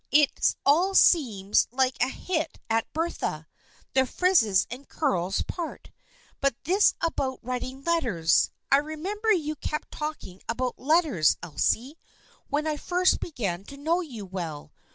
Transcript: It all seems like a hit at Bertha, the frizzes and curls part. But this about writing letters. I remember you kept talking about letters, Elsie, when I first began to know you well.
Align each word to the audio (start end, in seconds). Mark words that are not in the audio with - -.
It 0.09 0.55
all 0.65 0.95
seems 0.95 1.67
like 1.69 1.95
a 2.01 2.09
hit 2.09 2.57
at 2.71 2.91
Bertha, 2.91 3.45
the 3.93 4.07
frizzes 4.07 4.65
and 4.71 4.89
curls 4.89 5.43
part. 5.43 5.91
But 6.39 6.55
this 6.63 6.95
about 7.01 7.37
writing 7.43 7.83
letters. 7.83 8.49
I 8.71 8.77
remember 8.77 9.31
you 9.31 9.55
kept 9.55 9.91
talking 9.91 10.41
about 10.49 10.79
letters, 10.79 11.37
Elsie, 11.43 11.99
when 12.49 12.65
I 12.65 12.77
first 12.77 13.19
began 13.19 13.63
to 13.65 13.77
know 13.77 14.01
you 14.01 14.25
well. 14.25 14.73